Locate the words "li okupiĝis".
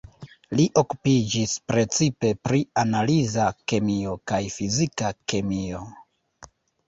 0.59-1.51